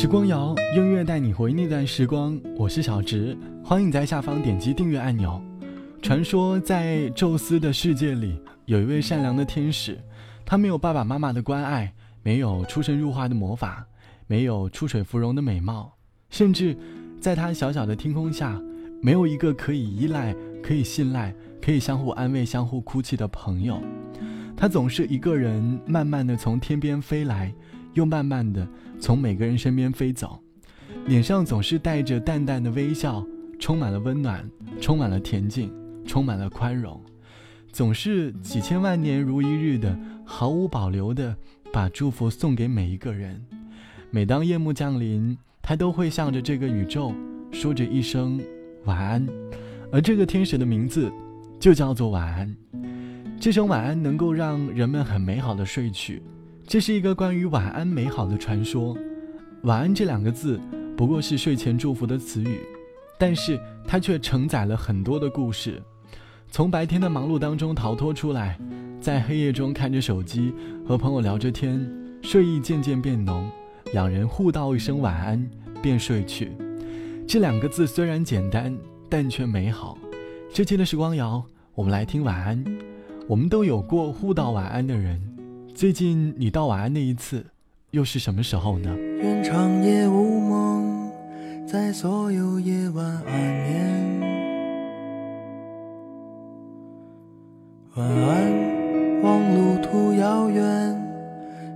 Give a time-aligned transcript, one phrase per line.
[0.00, 2.40] 时光谣，音乐带你回那段时光。
[2.56, 5.42] 我是小植，欢迎在下方点击订阅按钮。
[6.00, 9.98] 传说在宙斯的世界里，有一位善良的天使，
[10.46, 11.92] 他没有爸爸妈妈的关爱，
[12.22, 13.84] 没有出神入化的魔法，
[14.28, 15.92] 没有出水芙蓉的美貌，
[16.30, 16.78] 甚至
[17.20, 18.56] 在他小小的天空下，
[19.02, 23.82] 没有一个可以依赖、可以信赖、可以相互安慰、相互哭泣的朋友。
[24.56, 27.52] 他总是一个人，慢慢的从天边飞来。
[27.94, 28.66] 又慢慢的
[28.98, 30.38] 从每个人身边飞走，
[31.06, 33.24] 脸上总是带着淡淡的微笑，
[33.58, 34.48] 充满了温暖，
[34.80, 35.72] 充满了恬静，
[36.06, 37.00] 充满了宽容，
[37.72, 41.36] 总是几千万年如一日的毫无保留的
[41.72, 43.44] 把祝福送给每一个人。
[44.10, 47.12] 每当夜幕降临，他都会向着这个宇宙
[47.52, 48.40] 说着一声
[48.84, 49.26] 晚安，
[49.92, 51.12] 而这个天使的名字
[51.60, 52.56] 就叫做晚安。
[53.40, 56.22] 这声晚安能够让人们很美好的睡去。
[56.68, 58.94] 这是一个关于晚安美好的传说，
[59.62, 60.60] 晚安这两个字
[60.98, 62.58] 不过是睡前祝福的词语，
[63.18, 65.82] 但是它却承载了很多的故事。
[66.50, 68.60] 从白天的忙碌当中逃脱出来，
[69.00, 70.52] 在黑夜中看着手机
[70.86, 73.50] 和朋友聊着天，睡意渐渐变浓，
[73.94, 76.52] 两人互道一声晚安便睡去。
[77.26, 78.76] 这两个字虽然简单，
[79.08, 79.96] 但却美好。
[80.52, 81.42] 这期的时光谣，
[81.74, 82.62] 我们来听晚安。
[83.26, 85.18] 我们都有过互道晚安的人。
[85.78, 87.46] 最近你道晚安那一次，
[87.92, 88.92] 又是什么时候呢？
[89.22, 91.08] 愿长夜无梦，
[91.68, 94.20] 在所有夜晚安眠。
[97.94, 101.00] 晚安，望路途遥远，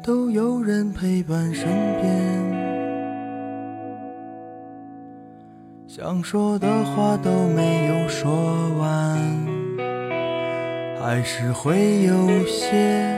[0.00, 1.66] 都有人陪伴身
[2.00, 2.08] 边。
[5.88, 8.30] 想说的话都没有说
[8.78, 9.18] 完，
[11.00, 13.17] 还是会有些。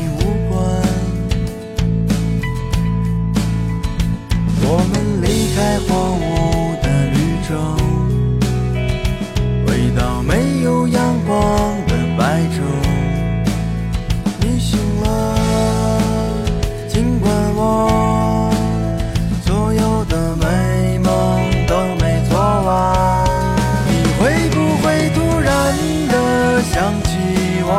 [7.51, 7.57] 的绿洲，
[9.67, 11.35] 回到没有阳光
[11.87, 12.61] 的白昼。
[14.39, 15.05] 你醒了，
[16.87, 18.51] 尽管我
[19.45, 21.09] 所有的美梦
[21.67, 22.69] 都没做完。
[23.87, 25.51] 你会不会突然
[26.07, 26.13] 的
[26.71, 26.73] 想
[27.03, 27.09] 起
[27.65, 27.69] 我，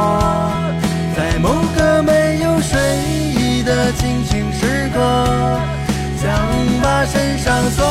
[1.16, 2.11] 在某个没
[2.43, 2.78] 有睡
[3.34, 4.61] 意的清醒时
[4.94, 4.99] 刻？
[6.21, 6.31] 想
[6.82, 7.91] 把身上所有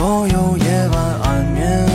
[0.00, 1.86] 所有夜晚安眠。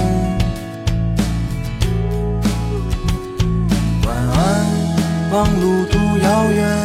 [4.05, 6.84] 晚安望路途遥远。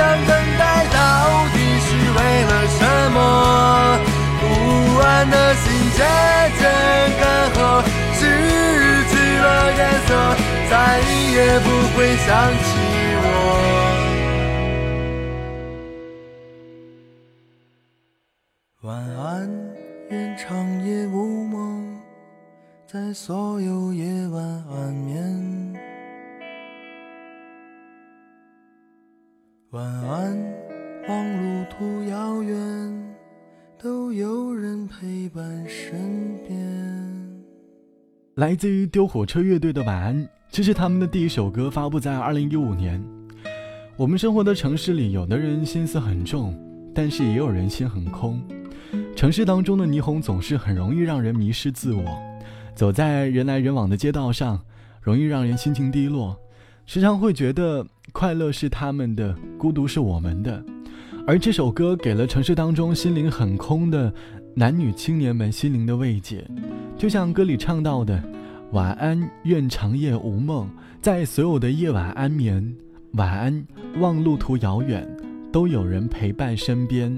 [5.29, 5.63] 的心
[5.97, 5.99] 渐
[6.57, 6.61] 渐
[7.19, 7.23] 干
[7.53, 7.59] 涸，
[8.13, 8.19] 失
[9.09, 9.47] 去了
[9.77, 10.09] 颜色，
[10.69, 10.73] 再
[11.33, 12.65] 也不会想起
[13.23, 13.25] 我。
[18.81, 19.47] 晚安，
[20.09, 20.49] 愿长
[20.83, 22.01] 夜无梦，
[22.87, 25.13] 在所有夜晚安眠。
[29.69, 30.35] 晚安，
[31.07, 31.09] 望
[31.43, 31.43] 路
[35.01, 36.55] 陪伴身边。
[38.35, 40.15] 来自于丢火车乐队的《晚安》，
[40.51, 43.03] 这是他们的第一首歌，发布在二零一五年。
[43.97, 46.55] 我们生活的城市里，有的人心思很重，
[46.93, 48.39] 但是也有人心很空。
[49.15, 52.05] 城市当中的霓虹总是很容易让人迷失自我，
[52.75, 54.61] 走在人来人往的街道上，
[55.01, 56.37] 容易让人心情低落，
[56.85, 57.83] 时常会觉得
[58.13, 60.63] 快乐是他们的，孤独是我们的。
[61.27, 64.11] 而这首歌给了城市当中心灵很空的
[64.53, 66.45] 男女青年们心灵的慰藉，
[66.97, 68.21] 就像歌里唱到的
[68.73, 70.69] ：“晚安，愿长夜无梦，
[71.01, 72.75] 在所有的夜晚安眠。
[73.13, 73.65] 晚安，
[73.99, 75.07] 望路途遥远，
[75.53, 77.17] 都有人陪伴身边。”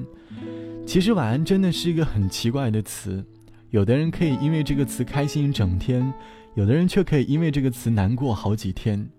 [0.85, 3.23] 其实晚安真的是一个很奇怪的词，
[3.71, 6.13] 有的人可以因为这个词开心一整天，
[6.53, 9.09] 有的人却可以因为这个词难过好几天。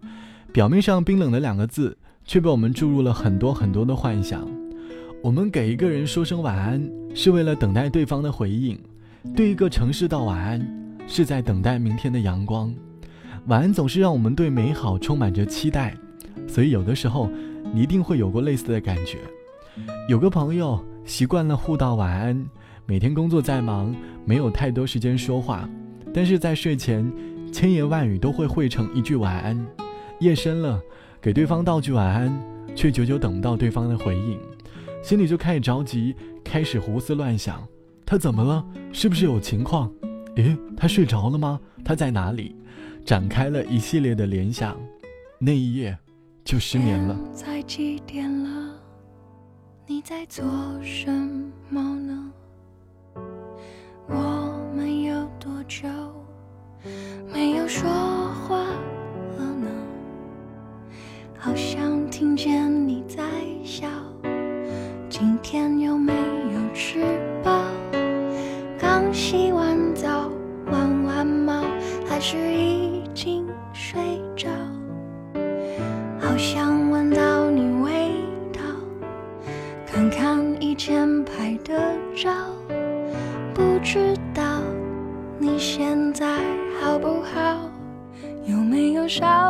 [0.53, 4.47] 表面上冰冷的两个字，却被我们注入了很多很多的幻想。
[5.25, 8.76] 我们给一个人说声晚安，是为了等待对方的回应；
[9.35, 12.75] 对一个城市道晚安，是在等待明天的阳光。
[13.47, 15.97] 晚安总是让我们对美好充满着期待，
[16.47, 17.31] 所以有的时候，
[17.73, 19.17] 你一定会有过类似的感觉。
[20.11, 20.79] 有个朋友。
[21.06, 22.47] 习惯了互道晚安，
[22.87, 23.94] 每天工作再忙，
[24.25, 25.69] 没有太多时间说话，
[26.15, 27.11] 但是在睡前，
[27.53, 29.67] 千言万语都会汇成一句晚安。
[30.20, 30.81] 夜深了，
[31.20, 32.43] 给对方道句晚安，
[32.75, 34.38] 却久久等不到对方的回应，
[35.05, 37.62] 心里就开始着急，开始胡思乱想：
[38.06, 38.65] 他怎么了？
[38.91, 39.93] 是不是有情况？
[40.37, 41.61] 诶，他睡着了吗？
[41.85, 42.56] 他在哪里？
[43.05, 44.75] 展开了一系列的联想，
[45.39, 45.95] 那一夜
[46.43, 47.15] 就失眠了。
[47.35, 48.81] 在几点了？
[49.87, 50.43] 你在做
[50.83, 51.11] 什
[51.69, 52.33] 么呢？
[54.09, 55.87] 我们有多久
[57.31, 57.87] 没有说
[58.49, 58.56] 话
[59.37, 59.69] 了呢？
[61.39, 63.23] 好像听见你在
[63.62, 63.87] 笑。
[65.17, 66.99] 今天有没有吃
[67.41, 67.53] 饱？
[68.77, 70.29] 刚洗完澡，
[70.67, 71.63] 玩完猫，
[72.05, 74.01] 还是已经睡
[74.35, 74.49] 着？
[76.19, 78.11] 好想闻到你味
[78.53, 78.61] 道，
[79.87, 82.33] 看看以前拍的照，
[83.55, 84.43] 不知道
[85.39, 86.41] 你现在
[86.81, 87.71] 好不好？
[88.47, 89.44] 有没有少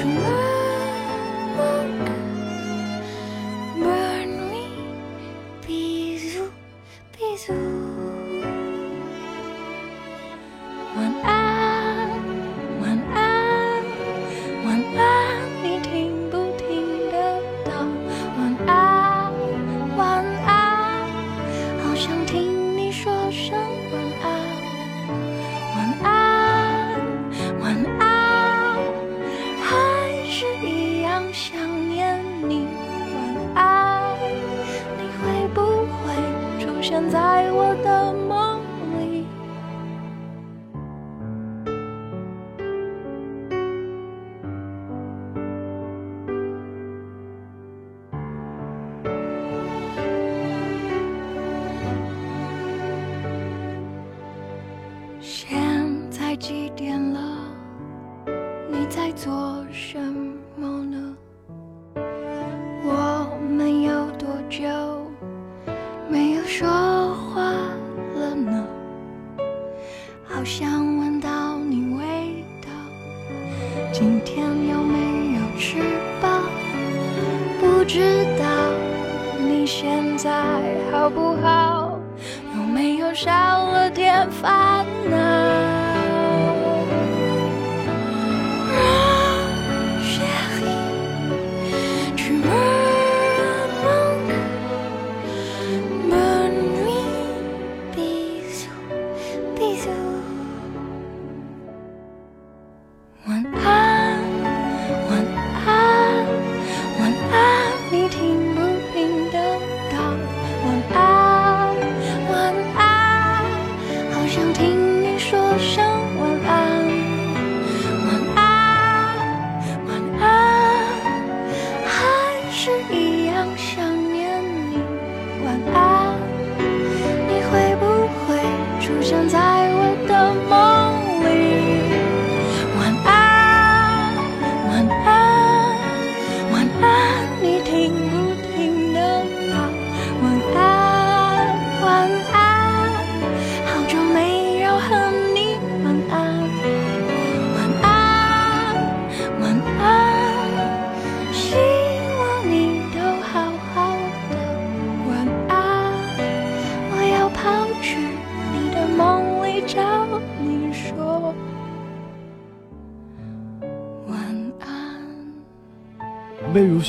[0.00, 0.39] Schmuck.
[36.90, 37.89] 现在我的
[70.40, 72.02] 好想闻到你味
[72.62, 72.68] 道，
[73.92, 75.76] 今天有没有吃
[76.18, 76.28] 饱？
[77.60, 78.46] 不知道
[79.38, 80.32] 你现在
[80.90, 82.00] 好不好？
[82.56, 85.09] 有没有少了点烦恼？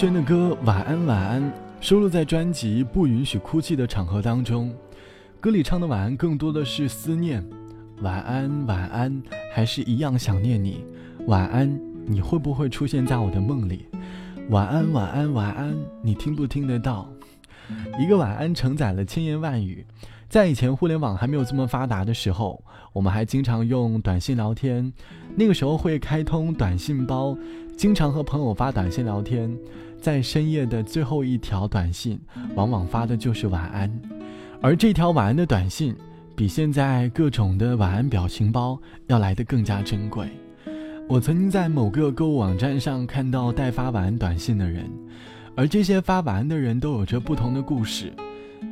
[0.01, 1.43] 轩的歌《晚安晚安》
[1.79, 4.74] 收录在专辑《不允许哭泣的场合》当中，
[5.39, 7.48] 歌里唱的晚安更多的是思念。
[8.01, 9.22] 晚安晚安，
[9.53, 10.84] 还是一样想念你。
[11.27, 13.86] 晚安，你会不会出现在我的梦里？
[14.50, 17.08] 晚安晚安晚安，你听不听得到？
[18.00, 19.86] 一个晚安承载了千言万语。
[20.27, 24.91] 在以前互联网还没有这么发达的时候，我们还经常用短信聊天。
[25.36, 27.38] 那个时候会开通短信包。
[27.77, 29.58] 经常和朋友发短信聊天，
[30.01, 32.20] 在深夜的最后一条短信，
[32.55, 34.01] 往往发的就是晚安，
[34.60, 35.96] 而这条晚安的短信，
[36.36, 40.27] 比现在各种的晚安表情包要来的更加珍贵。
[41.08, 44.89] 我曾经在某个购物网站上看到代发晚安短信的人，
[45.55, 48.12] 而这些发晚安的人都有着不同的故事，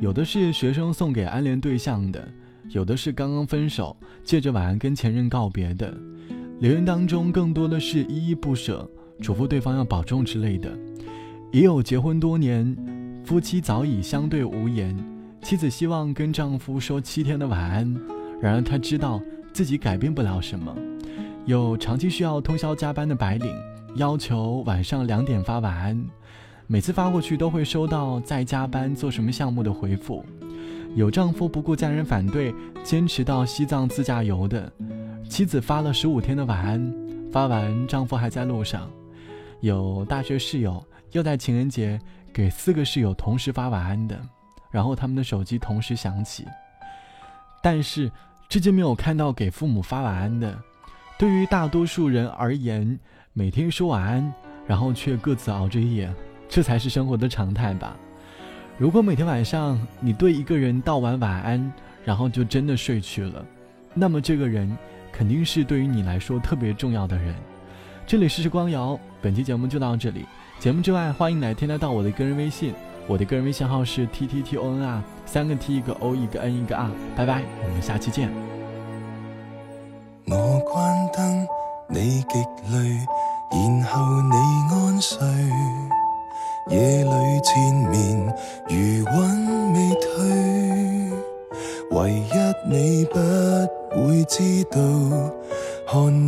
[0.00, 2.26] 有的是学生送给暗恋对象的，
[2.70, 5.96] 有的是刚刚分手，借着晚安跟前任告别的。
[6.58, 10.70] 留言当中更多的是依依不舍，嘱咐对方要保重之类的，
[11.52, 12.76] 也有结婚多年，
[13.24, 14.96] 夫妻早已相对无言，
[15.42, 17.92] 妻子希望跟丈夫说七天的晚安，
[18.40, 19.20] 然而她知道
[19.52, 20.72] 自己改变不了什么。
[21.46, 23.52] 有长期需要通宵加班的白领，
[23.96, 26.00] 要求晚上两点发晚安，
[26.68, 30.24] 每次发过去都会收到在加班做什么项目的回复。
[30.94, 32.54] 有丈夫不顾家人反对，
[32.84, 34.72] 坚持到西藏自驾游的。
[35.28, 36.94] 妻子发了十五天的晚安，
[37.32, 38.88] 发完丈夫还在路上。
[39.60, 42.00] 有大学室友又在情人节
[42.32, 44.20] 给四个室友同时发晚安的，
[44.70, 46.46] 然后他们的手机同时响起。
[47.62, 48.10] 但是
[48.48, 50.58] 至今没有看到给父母发晚安的。
[51.18, 52.98] 对于大多数人而言，
[53.32, 54.32] 每天说晚安，
[54.66, 56.12] 然后却各自熬着夜，
[56.48, 57.96] 这才是生活的常态吧。
[58.78, 61.72] 如果每天晚上你对一个人道完晚安，
[62.04, 63.44] 然后就真的睡去了，
[63.94, 64.76] 那么这个人。
[65.12, 67.34] 肯定是对于你来说特别重要的人。
[68.06, 70.24] 这里是时光谣，本期节目就到这里。
[70.60, 72.74] 节目之外，欢迎来添加到我的个人微信，
[73.06, 76.90] 我的个人微信号是 t t t o n r，三个 t 一个 o 一个 n 一个 r。
[77.16, 78.30] 拜拜，我们下期见。
[80.26, 81.46] 我关灯，
[81.88, 82.38] 你极
[82.70, 82.76] 累，
[83.50, 84.36] 然后你
[84.70, 85.26] 安睡，
[86.68, 87.10] 夜里
[87.42, 88.26] 缠绵
[88.68, 90.12] 如韵未退，
[91.92, 92.34] 唯一
[92.68, 93.18] 你不。
[93.92, 94.78] 会知道，
[95.84, 96.19] 看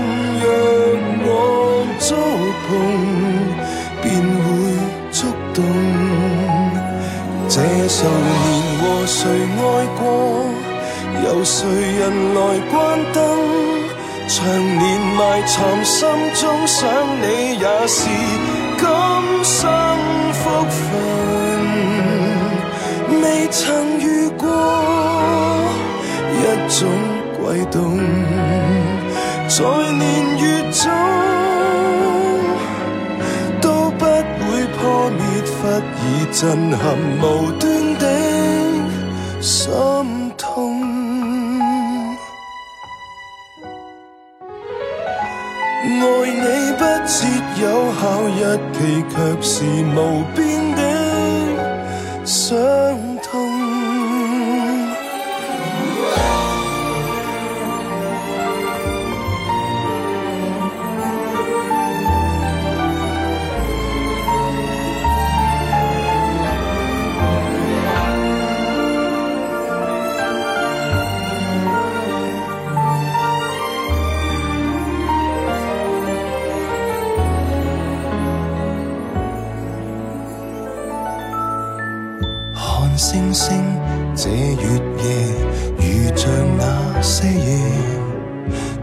[2.00, 2.68] 触碰
[4.02, 4.46] 便会
[5.12, 5.18] 触
[5.54, 5.58] 动，
[7.50, 7.56] 这
[7.88, 8.38] 十年
[8.80, 9.62] 和谁爱
[10.00, 10.02] 过？
[11.26, 12.02] 有谁人
[12.34, 12.38] 来
[12.72, 12.74] 关
[13.14, 13.18] 灯？
[14.28, 14.82] 长年
[15.18, 16.80] 埋藏心中想
[17.22, 18.00] 你，也是
[18.78, 18.84] 今
[19.44, 19.60] 生
[20.34, 20.80] 福分。
[23.22, 24.48] 未曾遇过
[26.34, 26.80] 一种
[27.38, 27.78] 悸动，
[29.60, 30.04] 在年
[30.38, 30.82] 月中
[33.60, 34.10] 都不会。
[34.82, 35.62] 破灭，忽
[36.00, 36.40] 已震
[36.72, 36.82] 撼
[37.20, 37.22] 无
[37.60, 38.04] 端的
[39.42, 39.62] 心
[40.38, 40.40] 痛。
[45.82, 46.02] 爱
[46.32, 46.46] 你
[46.78, 47.18] 不设
[47.62, 47.64] 有
[48.00, 48.02] 效，
[48.38, 48.40] 日
[48.72, 48.78] 期
[49.10, 49.52] 却是
[49.94, 49.98] 无
[50.34, 50.38] 边
[50.78, 50.80] 的
[52.26, 53.19] 伤。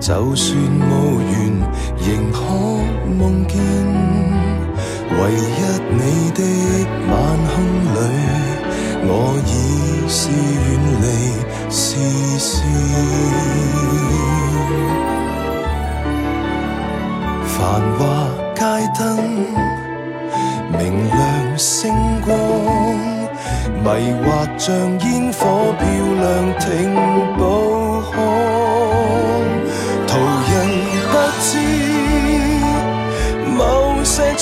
[0.06, 1.34] 就算无缘，
[1.98, 2.38] 仍可
[3.18, 3.58] 梦见。
[5.10, 5.60] 唯一
[5.90, 6.40] 你的
[7.10, 7.12] 晚
[7.50, 7.52] 空
[7.92, 7.98] 里，
[9.02, 9.10] 我
[9.44, 9.50] 已
[10.08, 10.64] 是远
[11.02, 11.04] 离
[11.68, 11.98] 视
[12.38, 12.46] 线。
[17.48, 17.58] 繁
[17.98, 18.00] 华
[18.54, 18.62] 街
[18.96, 19.02] 灯，
[20.70, 21.18] 明亮
[21.58, 21.92] 星
[22.24, 22.30] 光。
[23.82, 23.84] 迷
[24.22, 24.24] 惑
[24.56, 24.70] 像
[25.00, 25.42] 烟火
[25.80, 25.84] 漂
[26.22, 26.24] 亮
[26.60, 26.64] 停
[27.36, 27.40] 步
[28.12, 28.14] 看，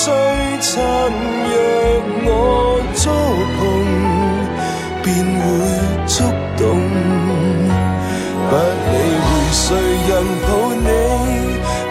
[0.04, 0.12] 某些璀
[0.60, 0.76] 璨，
[1.48, 1.52] 若
[2.26, 2.28] 我
[2.94, 3.08] 触
[3.56, 3.60] 碰，
[5.02, 5.08] 便
[5.40, 5.42] 会
[6.06, 6.14] 触
[6.58, 6.62] 动。
[8.50, 8.52] 不
[8.90, 8.92] 理
[9.24, 9.64] 会谁
[10.08, 10.12] 人
[10.44, 10.48] 抱
[10.84, 10.88] 你，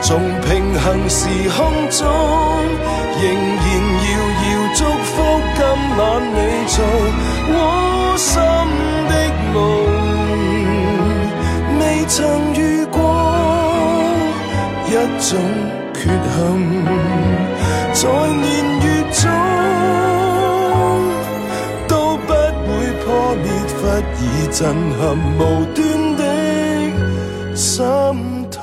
[0.02, 0.08] 从
[0.42, 0.48] 平
[0.80, 1.58] 行时空
[1.90, 2.02] 中，
[3.20, 3.24] 仍
[3.64, 3.66] 然
[4.06, 4.08] 遥
[4.44, 4.80] 遥祝
[5.10, 5.14] 福
[5.56, 5.60] 今
[5.98, 6.02] 晚
[6.36, 6.76] 你做。
[7.50, 7.56] 窝
[8.16, 8.32] 心
[9.10, 9.12] 的
[9.54, 9.58] 梦，
[11.80, 12.14] 未曾
[12.54, 12.96] 遇过
[14.86, 15.32] 一种
[15.96, 16.00] 缺
[16.36, 16.38] 陷，
[18.04, 18.46] 在年
[18.82, 19.24] 月中
[21.88, 22.28] 都不
[22.68, 22.70] 会
[23.06, 23.08] 破
[23.42, 23.46] 灭，
[23.80, 23.82] 忽
[24.20, 24.60] 已震
[25.00, 25.02] 撼
[25.40, 25.42] 无
[25.74, 25.80] 端
[26.18, 26.22] 的
[27.56, 27.66] 心
[28.52, 28.62] 痛。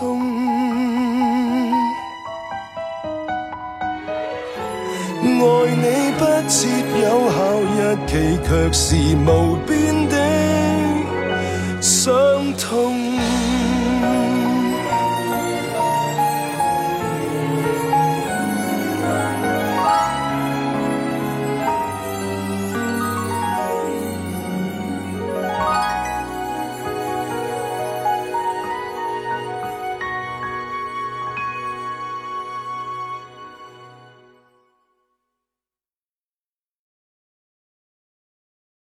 [5.22, 5.42] 爱
[5.74, 5.86] 你
[6.18, 6.58] 不设
[7.00, 7.74] 有效，日
[8.06, 8.10] 期
[8.44, 8.84] 却是
[9.24, 9.28] 无
[9.66, 9.70] 边
[10.10, 10.14] 的
[11.80, 11.96] 伤
[12.58, 12.68] 痛。